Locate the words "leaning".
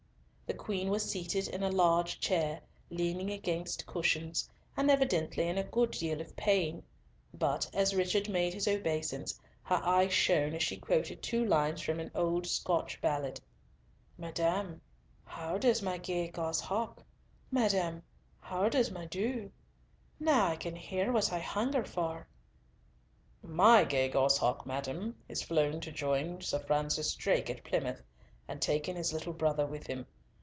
2.89-3.29